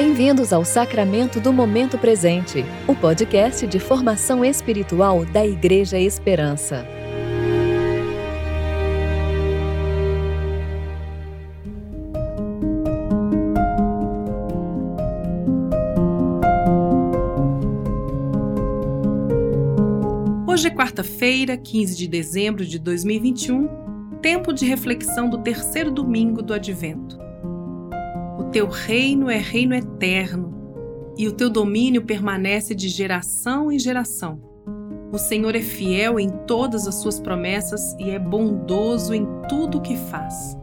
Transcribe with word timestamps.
Bem-vindos 0.00 0.52
ao 0.52 0.64
Sacramento 0.64 1.40
do 1.40 1.52
Momento 1.52 1.98
Presente, 1.98 2.64
o 2.86 2.94
podcast 2.94 3.66
de 3.66 3.80
formação 3.80 4.44
espiritual 4.44 5.24
da 5.24 5.44
Igreja 5.44 5.98
Esperança. 5.98 6.86
Hoje 20.46 20.68
é 20.68 20.70
quarta-feira, 20.70 21.56
15 21.56 21.96
de 21.96 22.06
dezembro 22.06 22.64
de 22.64 22.78
2021, 22.78 23.68
tempo 24.22 24.52
de 24.52 24.64
reflexão 24.64 25.28
do 25.28 25.38
terceiro 25.38 25.90
domingo 25.90 26.40
do 26.40 26.54
Advento 26.54 27.17
teu 28.50 28.66
reino 28.66 29.30
é 29.30 29.36
reino 29.36 29.74
eterno, 29.74 30.54
e 31.16 31.26
o 31.28 31.32
teu 31.32 31.50
domínio 31.50 32.04
permanece 32.04 32.74
de 32.74 32.88
geração 32.88 33.70
em 33.70 33.78
geração. 33.78 34.40
O 35.12 35.18
Senhor 35.18 35.54
é 35.54 35.60
fiel 35.60 36.20
em 36.20 36.28
todas 36.46 36.86
as 36.86 36.96
suas 36.96 37.18
promessas 37.18 37.94
e 37.98 38.10
é 38.10 38.18
bondoso 38.18 39.14
em 39.14 39.26
tudo 39.48 39.78
o 39.78 39.80
que 39.80 39.96
faz. 39.96 40.56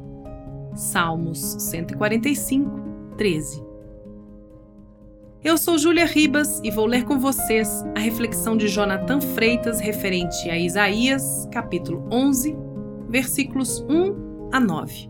Salmos 0.75 1.39
145, 1.39 2.69
13. 3.17 3.63
Eu 5.43 5.57
sou 5.57 5.77
Júlia 5.77 6.05
Ribas 6.05 6.59
e 6.63 6.71
vou 6.71 6.85
ler 6.85 7.05
com 7.05 7.19
vocês 7.19 7.83
a 7.95 7.99
reflexão 7.99 8.57
de 8.57 8.67
Jonathan 8.67 9.21
Freitas 9.21 9.79
referente 9.79 10.49
a 10.49 10.57
Isaías, 10.57 11.47
capítulo 11.51 12.07
11, 12.11 12.55
versículos 13.09 13.85
1 13.87 14.49
a 14.51 14.59
9. 14.59 15.09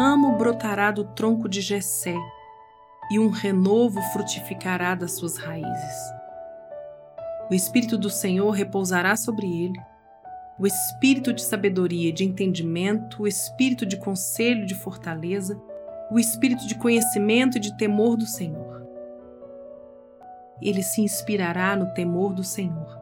Ramo 0.00 0.38
brotará 0.38 0.90
do 0.90 1.04
tronco 1.04 1.46
de 1.46 1.60
Jessé, 1.60 2.16
e 3.10 3.18
um 3.18 3.28
renovo 3.28 4.00
frutificará 4.14 4.94
das 4.94 5.12
suas 5.12 5.36
raízes. 5.36 6.12
O 7.50 7.54
Espírito 7.54 7.98
do 7.98 8.08
Senhor 8.08 8.48
repousará 8.52 9.14
sobre 9.14 9.46
ele, 9.46 9.78
o 10.58 10.66
espírito 10.66 11.34
de 11.34 11.42
sabedoria 11.42 12.08
e 12.08 12.12
de 12.12 12.24
entendimento, 12.24 13.24
o 13.24 13.28
espírito 13.28 13.84
de 13.84 13.98
conselho 13.98 14.62
e 14.62 14.66
de 14.66 14.74
fortaleza, 14.74 15.60
o 16.10 16.18
espírito 16.18 16.66
de 16.66 16.76
conhecimento 16.76 17.58
e 17.58 17.60
de 17.60 17.76
temor 17.76 18.16
do 18.16 18.24
Senhor. 18.24 18.82
Ele 20.62 20.82
se 20.82 21.02
inspirará 21.02 21.76
no 21.76 21.92
temor 21.92 22.32
do 22.32 22.42
Senhor, 22.42 22.98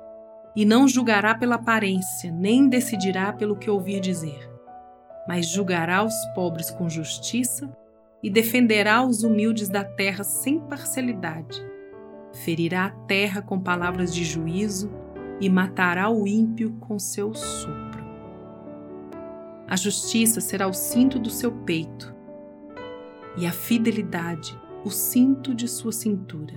e 0.57 0.65
não 0.65 0.89
julgará 0.89 1.37
pela 1.37 1.55
aparência, 1.55 2.33
nem 2.33 2.69
decidirá 2.69 3.33
pelo 3.33 3.55
que 3.55 3.71
ouvir 3.71 4.01
dizer 4.01 4.58
mas 5.29 5.47
julgará 5.47 6.03
os 6.03 6.15
pobres 6.35 6.71
com 6.71 6.89
justiça 6.89 7.71
e 8.23 8.31
defenderá 8.31 9.05
os 9.05 9.23
humildes 9.23 9.69
da 9.69 9.85
terra 9.85 10.25
sem 10.25 10.59
parcialidade. 10.59 11.63
Ferirá 12.33 12.87
a 12.87 12.91
terra 12.91 13.43
com 13.43 13.61
palavras 13.61 14.15
de 14.15 14.25
juízo 14.25 14.91
e 15.39 15.51
matará 15.51 16.09
o 16.09 16.27
ímpio 16.27 16.73
com 16.81 16.99
seu 16.99 17.35
sopro. 17.35 18.09
A 19.69 19.77
justiça 19.77 20.41
será 20.41 20.67
o 20.67 20.73
cinto 20.73 21.19
do 21.19 21.29
seu 21.29 21.53
peito 21.53 22.17
e 23.37 23.47
a 23.47 23.53
fidelidade 23.53 24.59
o 24.83 24.91
cinto 24.91 25.55
de 25.55 25.69
sua 25.69 25.93
cintura. 25.93 26.55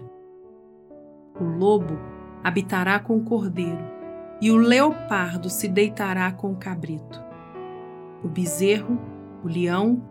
O 1.38 1.44
lobo 1.44 2.00
habitará 2.42 3.00
com 3.00 3.18
o 3.18 3.24
cordeiro 3.24 3.84
e 4.40 4.50
o 4.50 4.56
leopardo 4.56 5.50
se 5.50 5.68
deitará 5.68 6.32
com 6.32 6.54
o 6.54 6.56
cabrito 6.56 7.31
o 8.24 8.28
bezerro, 8.28 9.00
o 9.44 9.48
leão 9.48 10.02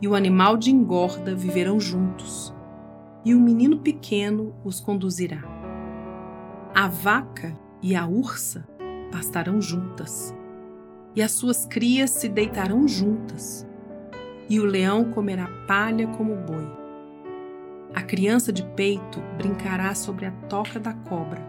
e 0.00 0.08
o 0.08 0.14
animal 0.14 0.56
de 0.56 0.70
engorda 0.70 1.34
viverão 1.34 1.78
juntos, 1.78 2.54
e 3.24 3.34
o 3.34 3.40
menino 3.40 3.78
pequeno 3.78 4.54
os 4.64 4.80
conduzirá. 4.80 5.42
A 6.74 6.88
vaca 6.88 7.56
e 7.82 7.94
a 7.94 8.06
ursa 8.06 8.66
pastarão 9.12 9.60
juntas, 9.60 10.34
e 11.14 11.22
as 11.22 11.32
suas 11.32 11.66
crias 11.66 12.10
se 12.10 12.28
deitarão 12.28 12.88
juntas, 12.88 13.66
e 14.48 14.58
o 14.58 14.64
leão 14.64 15.10
comerá 15.12 15.48
palha 15.66 16.06
como 16.08 16.34
boi. 16.34 16.66
A 17.94 18.02
criança 18.02 18.52
de 18.52 18.64
peito 18.64 19.20
brincará 19.36 19.94
sobre 19.94 20.26
a 20.26 20.30
toca 20.48 20.80
da 20.80 20.94
cobra, 20.94 21.42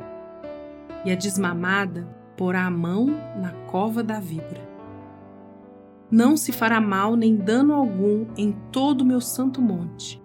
e 1.06 1.12
a 1.12 1.16
desmamada 1.16 2.08
porá 2.36 2.66
a 2.66 2.72
mão 2.72 3.06
na 3.40 3.52
cova 3.68 4.04
da 4.04 4.20
víbora 4.20 4.71
não 6.12 6.36
se 6.36 6.52
fará 6.52 6.82
mal 6.82 7.16
nem 7.16 7.38
dano 7.38 7.74
algum 7.74 8.26
em 8.36 8.52
todo 8.70 9.02
o 9.02 9.06
meu 9.06 9.22
santo 9.22 9.62
monte, 9.62 10.22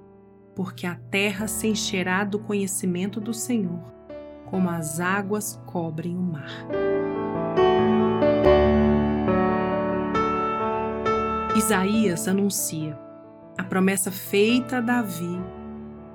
porque 0.54 0.84
a 0.84 0.96
terra 0.96 1.46
se 1.46 1.68
encherá 1.68 2.24
do 2.24 2.40
conhecimento 2.40 3.20
do 3.20 3.32
Senhor, 3.32 3.84
como 4.46 4.68
as 4.68 4.98
águas 4.98 5.62
cobrem 5.64 6.16
o 6.16 6.20
mar. 6.20 6.66
Isaías 11.56 12.26
anuncia: 12.26 12.98
a 13.56 13.62
promessa 13.62 14.10
feita 14.10 14.78
a 14.78 14.80
Davi 14.80 15.40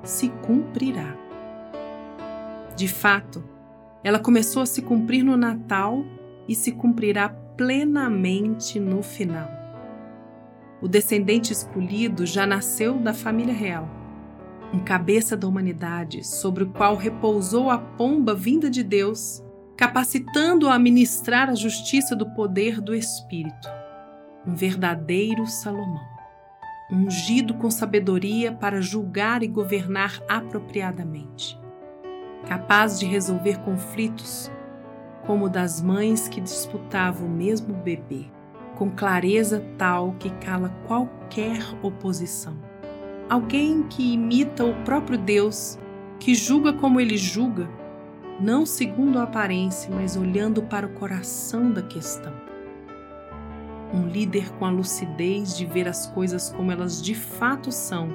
se 0.03 0.27
cumprirá. 0.45 1.15
De 2.75 2.89
fato, 2.89 3.41
ela 4.03 4.19
começou 4.19 4.63
a 4.63 4.65
se 4.65 4.81
cumprir 4.81 5.23
no 5.23 5.37
Natal 5.37 6.03
e 6.47 6.55
se 6.55 6.73
cumprirá 6.73 7.29
plenamente 7.29 8.79
no 8.79 9.01
final. 9.01 9.60
O 10.81 10.87
descendente 10.87 11.53
escolhido 11.53 12.25
já 12.25 12.47
nasceu 12.47 12.97
da 12.97 13.13
família 13.13 13.53
real, 13.53 13.87
um 14.73 14.79
cabeça 14.79 15.37
da 15.37 15.47
humanidade 15.47 16.25
sobre 16.25 16.63
o 16.63 16.71
qual 16.71 16.95
repousou 16.95 17.69
a 17.69 17.77
pomba 17.77 18.33
vinda 18.33 18.67
de 18.67 18.83
Deus, 18.83 19.43
capacitando-o 19.77 20.69
a 20.69 20.79
ministrar 20.79 21.51
a 21.51 21.55
justiça 21.55 22.15
do 22.15 22.27
poder 22.31 22.81
do 22.81 22.95
Espírito. 22.95 23.69
Um 24.47 24.55
verdadeiro 24.55 25.45
Salomão, 25.45 26.01
ungido 26.91 27.53
com 27.53 27.69
sabedoria 27.69 28.51
para 28.51 28.81
julgar 28.81 29.43
e 29.43 29.47
governar 29.47 30.19
apropriadamente, 30.27 31.59
capaz 32.47 32.99
de 32.99 33.05
resolver 33.05 33.59
conflitos, 33.59 34.51
como 35.27 35.45
o 35.45 35.49
das 35.49 35.79
mães 35.79 36.27
que 36.27 36.41
disputavam 36.41 37.27
o 37.27 37.31
mesmo 37.31 37.75
bebê 37.75 38.31
com 38.81 38.89
clareza 38.89 39.63
tal 39.77 40.15
que 40.17 40.31
cala 40.43 40.69
qualquer 40.87 41.59
oposição. 41.83 42.57
Alguém 43.29 43.83
que 43.83 44.13
imita 44.13 44.65
o 44.65 44.73
próprio 44.83 45.19
Deus, 45.19 45.77
que 46.19 46.33
julga 46.33 46.73
como 46.73 46.99
ele 46.99 47.15
julga, 47.15 47.69
não 48.39 48.65
segundo 48.65 49.19
a 49.19 49.23
aparência, 49.23 49.93
mas 49.93 50.17
olhando 50.17 50.63
para 50.63 50.87
o 50.87 50.93
coração 50.93 51.71
da 51.71 51.83
questão. 51.83 52.33
Um 53.93 54.07
líder 54.07 54.49
com 54.53 54.65
a 54.65 54.71
lucidez 54.71 55.55
de 55.55 55.67
ver 55.67 55.87
as 55.87 56.07
coisas 56.07 56.49
como 56.49 56.71
elas 56.71 57.03
de 57.03 57.13
fato 57.13 57.71
são 57.71 58.09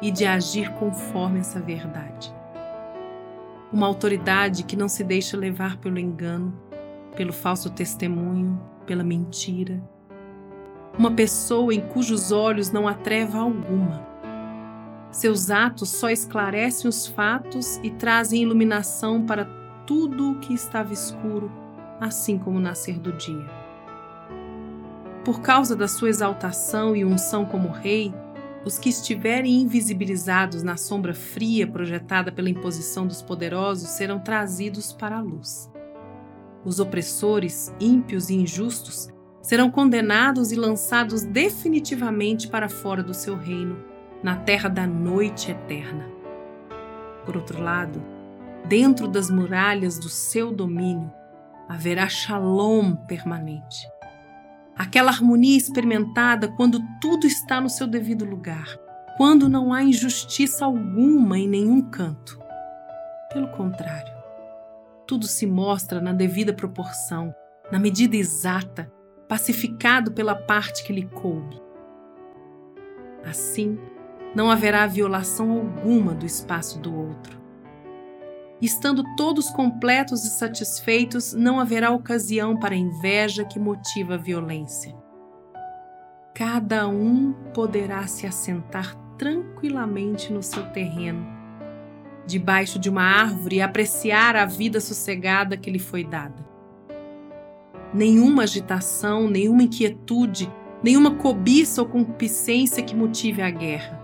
e 0.00 0.10
de 0.10 0.24
agir 0.24 0.72
conforme 0.76 1.40
essa 1.40 1.60
verdade. 1.60 2.34
Uma 3.70 3.86
autoridade 3.86 4.62
que 4.62 4.74
não 4.74 4.88
se 4.88 5.04
deixa 5.04 5.36
levar 5.36 5.76
pelo 5.76 5.98
engano, 5.98 6.58
pelo 7.14 7.34
falso 7.34 7.68
testemunho, 7.68 8.58
pela 8.86 9.04
mentira, 9.04 9.78
uma 10.98 11.12
pessoa 11.12 11.72
em 11.72 11.80
cujos 11.80 12.32
olhos 12.32 12.72
não 12.72 12.88
há 12.88 12.94
treva 12.94 13.38
alguma. 13.38 14.04
Seus 15.12 15.48
atos 15.48 15.90
só 15.90 16.10
esclarecem 16.10 16.88
os 16.88 17.06
fatos 17.06 17.78
e 17.84 17.90
trazem 17.90 18.42
iluminação 18.42 19.24
para 19.24 19.44
tudo 19.86 20.32
o 20.32 20.38
que 20.40 20.52
estava 20.52 20.92
escuro, 20.92 21.50
assim 22.00 22.36
como 22.36 22.58
o 22.58 22.60
nascer 22.60 22.98
do 22.98 23.12
dia. 23.12 23.46
Por 25.24 25.40
causa 25.40 25.76
da 25.76 25.86
sua 25.86 26.08
exaltação 26.08 26.96
e 26.96 27.04
unção 27.04 27.44
como 27.44 27.68
rei, 27.68 28.12
os 28.64 28.78
que 28.78 28.88
estiverem 28.88 29.62
invisibilizados 29.62 30.62
na 30.64 30.76
sombra 30.76 31.14
fria 31.14 31.66
projetada 31.66 32.32
pela 32.32 32.50
imposição 32.50 33.06
dos 33.06 33.22
poderosos 33.22 33.90
serão 33.90 34.18
trazidos 34.18 34.92
para 34.92 35.16
a 35.16 35.22
luz. 35.22 35.70
Os 36.64 36.80
opressores, 36.80 37.72
ímpios 37.80 38.30
e 38.30 38.34
injustos 38.34 39.08
serão 39.48 39.70
condenados 39.70 40.52
e 40.52 40.56
lançados 40.56 41.24
definitivamente 41.24 42.48
para 42.48 42.68
fora 42.68 43.02
do 43.02 43.14
seu 43.14 43.34
reino, 43.34 43.82
na 44.22 44.36
terra 44.36 44.68
da 44.68 44.86
noite 44.86 45.50
eterna. 45.50 46.06
Por 47.24 47.34
outro 47.34 47.62
lado, 47.62 48.04
dentro 48.66 49.08
das 49.08 49.30
muralhas 49.30 49.98
do 49.98 50.10
seu 50.10 50.52
domínio, 50.52 51.10
haverá 51.66 52.06
shalom 52.10 52.94
permanente. 52.94 53.88
Aquela 54.76 55.10
harmonia 55.10 55.56
experimentada 55.56 56.48
quando 56.48 56.82
tudo 57.00 57.26
está 57.26 57.58
no 57.58 57.70
seu 57.70 57.86
devido 57.86 58.26
lugar, 58.26 58.78
quando 59.16 59.48
não 59.48 59.72
há 59.72 59.82
injustiça 59.82 60.66
alguma 60.66 61.38
em 61.38 61.48
nenhum 61.48 61.80
canto. 61.80 62.38
Pelo 63.32 63.48
contrário, 63.48 64.12
tudo 65.06 65.26
se 65.26 65.46
mostra 65.46 66.02
na 66.02 66.12
devida 66.12 66.52
proporção, 66.52 67.34
na 67.72 67.78
medida 67.78 68.14
exata, 68.14 68.92
pacificado 69.28 70.12
pela 70.12 70.34
parte 70.34 70.84
que 70.84 70.92
lhe 70.92 71.04
coube. 71.06 71.60
Assim, 73.24 73.78
não 74.34 74.50
haverá 74.50 74.86
violação 74.86 75.50
alguma 75.52 76.14
do 76.14 76.24
espaço 76.24 76.78
do 76.78 76.94
outro. 76.94 77.38
Estando 78.60 79.04
todos 79.16 79.50
completos 79.50 80.24
e 80.24 80.30
satisfeitos, 80.30 81.32
não 81.32 81.60
haverá 81.60 81.90
ocasião 81.90 82.56
para 82.56 82.74
a 82.74 82.78
inveja 82.78 83.44
que 83.44 83.58
motiva 83.58 84.14
a 84.14 84.18
violência. 84.18 84.96
Cada 86.34 86.88
um 86.88 87.32
poderá 87.54 88.06
se 88.06 88.26
assentar 88.26 88.96
tranquilamente 89.16 90.32
no 90.32 90.42
seu 90.42 90.64
terreno, 90.70 91.26
debaixo 92.26 92.78
de 92.78 92.88
uma 92.88 93.02
árvore 93.02 93.56
e 93.56 93.60
apreciar 93.60 94.36
a 94.36 94.44
vida 94.44 94.80
sossegada 94.80 95.56
que 95.56 95.70
lhe 95.70 95.78
foi 95.78 96.04
dada. 96.04 96.47
Nenhuma 97.92 98.42
agitação, 98.42 99.28
nenhuma 99.28 99.62
inquietude, 99.62 100.50
nenhuma 100.82 101.16
cobiça 101.16 101.82
ou 101.82 101.88
concupiscência 101.88 102.82
que 102.82 102.94
motive 102.94 103.42
a 103.42 103.50
guerra. 103.50 103.98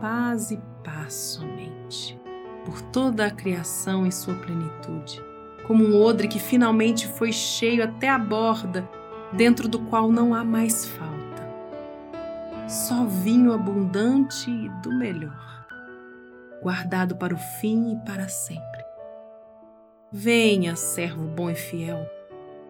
Paz 0.00 0.50
e 0.50 0.60
paz 0.84 1.14
somente, 1.14 2.18
por 2.64 2.80
toda 2.82 3.26
a 3.26 3.30
criação 3.30 4.06
em 4.06 4.10
sua 4.10 4.34
plenitude, 4.34 5.22
como 5.66 5.84
um 5.84 6.00
odre 6.02 6.28
que 6.28 6.38
finalmente 6.38 7.06
foi 7.06 7.32
cheio 7.32 7.82
até 7.82 8.08
a 8.08 8.18
borda, 8.18 8.88
dentro 9.32 9.68
do 9.68 9.80
qual 9.80 10.12
não 10.12 10.34
há 10.34 10.44
mais 10.44 10.84
falta 10.86 11.16
só 12.68 13.04
vinho 13.04 13.52
abundante 13.52 14.50
e 14.50 14.68
do 14.82 14.90
melhor, 14.90 15.66
guardado 16.60 17.14
para 17.16 17.32
o 17.32 17.38
fim 17.38 17.92
e 17.92 18.04
para 18.04 18.28
sempre. 18.28 18.84
Venha, 20.10 20.74
servo 20.74 21.28
bom 21.28 21.48
e 21.48 21.54
fiel, 21.54 22.04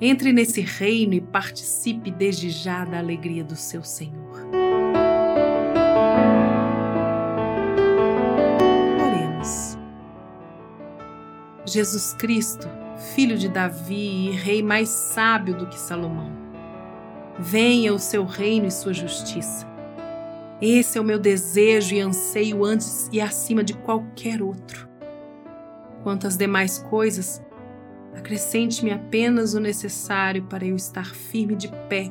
entre 0.01 0.33
nesse 0.33 0.61
reino 0.61 1.15
e 1.15 1.21
participe 1.21 2.11
desde 2.11 2.51
já 2.51 2.85
da 2.85 2.99
alegria 2.99 3.43
do 3.43 3.57
seu 3.57 3.83
Senhor. 3.83 4.47
Oremos. 9.01 9.79
Jesus 11.65 12.13
Cristo, 12.15 12.69
filho 13.15 13.39
de 13.39 13.49
Davi 13.49 14.29
e 14.29 14.31
rei 14.31 14.63
mais 14.63 14.89
sábio 14.89 15.57
do 15.57 15.67
que 15.67 15.79
Salomão, 15.79 16.33
venha 17.39 17.95
o 17.95 17.99
seu 17.99 18.25
reino 18.25 18.67
e 18.67 18.71
sua 18.71 18.93
justiça 18.93 19.77
esse 20.61 20.97
é 20.97 21.01
o 21.01 21.05
meu 21.05 21.19
desejo 21.19 21.95
e 21.95 22.01
anseio 22.01 22.65
antes 22.65 23.11
e 23.13 23.21
acima 23.21 23.63
de 23.63 23.75
qualquer 23.75 24.41
outro. 24.41 24.89
Quanto 26.03 26.27
às 26.27 26.39
demais 26.39 26.79
coisas, 26.79 27.43
acrescente-me 28.17 28.91
apenas 28.91 29.55
o 29.55 29.61
necessário 29.61 30.43
para 30.45 30.65
eu 30.65 30.75
estar 30.75 31.15
firme 31.15 31.55
de 31.55 31.69
pé 31.89 32.11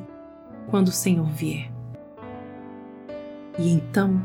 quando 0.70 0.88
o 0.88 0.92
Senhor 0.92 1.26
vier. 1.26 1.70
E 3.58 3.72
então, 3.72 4.22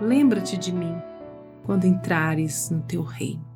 lembra-te 0.00 0.56
de 0.56 0.72
mim 0.72 0.96
quando 1.64 1.84
entrares 1.84 2.70
no 2.70 2.82
teu 2.82 3.02
reino. 3.02 3.55